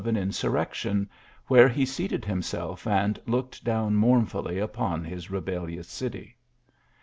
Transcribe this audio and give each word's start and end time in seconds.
an 0.07 0.17
insurrection, 0.17 1.07
where 1.45 1.69
he 1.69 1.85
seated 1.85 2.25
himself 2.25 2.87
and 2.87 3.19
looked 3.27 3.63
down 3.63 3.95
mournfully 3.95 4.57
upon 4.57 5.03
his 5.03 5.29
rebellious 5.29 5.87
city. 5.87 6.35